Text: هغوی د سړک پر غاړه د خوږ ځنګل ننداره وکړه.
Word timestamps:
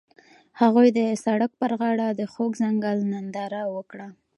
هغوی 0.61 0.87
د 0.97 0.99
سړک 1.23 1.51
پر 1.61 1.71
غاړه 1.79 2.07
د 2.19 2.21
خوږ 2.31 2.51
ځنګل 2.61 2.97
ننداره 3.13 3.63
وکړه. 3.75 4.07